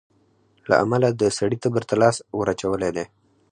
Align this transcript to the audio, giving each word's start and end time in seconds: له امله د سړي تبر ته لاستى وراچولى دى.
له 0.69 0.75
امله 0.83 1.09
د 1.13 1.23
سړي 1.37 1.57
تبر 1.63 1.83
ته 1.89 1.95
لاستى 2.01 2.23
وراچولى 2.39 2.89
دى. 2.95 3.05